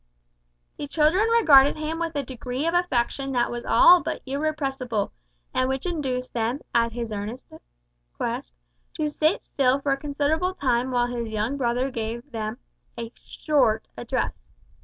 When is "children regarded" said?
0.87-1.77